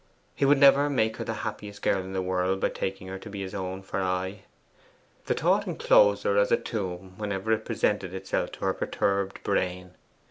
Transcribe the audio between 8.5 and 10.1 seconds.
to her perturbed brain.